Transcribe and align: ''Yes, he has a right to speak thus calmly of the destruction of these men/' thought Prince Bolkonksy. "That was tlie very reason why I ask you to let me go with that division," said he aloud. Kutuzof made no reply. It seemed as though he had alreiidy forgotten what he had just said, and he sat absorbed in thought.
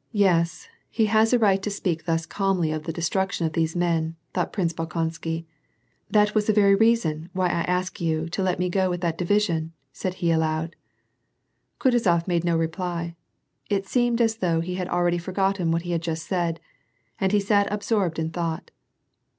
''Yes, 0.26 0.70
he 0.88 1.04
has 1.04 1.34
a 1.34 1.38
right 1.38 1.62
to 1.62 1.68
speak 1.70 2.06
thus 2.06 2.24
calmly 2.24 2.72
of 2.72 2.84
the 2.84 2.94
destruction 2.94 3.46
of 3.46 3.52
these 3.52 3.76
men/' 3.76 4.14
thought 4.32 4.50
Prince 4.50 4.72
Bolkonksy. 4.72 5.44
"That 6.10 6.34
was 6.34 6.48
tlie 6.48 6.54
very 6.54 6.74
reason 6.74 7.28
why 7.34 7.48
I 7.48 7.60
ask 7.64 8.00
you 8.00 8.26
to 8.30 8.42
let 8.42 8.58
me 8.58 8.70
go 8.70 8.88
with 8.88 9.02
that 9.02 9.18
division," 9.18 9.74
said 9.92 10.14
he 10.14 10.30
aloud. 10.30 10.76
Kutuzof 11.78 12.26
made 12.26 12.42
no 12.42 12.56
reply. 12.56 13.16
It 13.68 13.86
seemed 13.86 14.22
as 14.22 14.36
though 14.36 14.62
he 14.62 14.76
had 14.76 14.88
alreiidy 14.88 15.20
forgotten 15.20 15.70
what 15.70 15.82
he 15.82 15.90
had 15.90 16.00
just 16.00 16.26
said, 16.26 16.58
and 17.20 17.32
he 17.32 17.40
sat 17.40 17.70
absorbed 17.70 18.18
in 18.18 18.30
thought. 18.30 18.70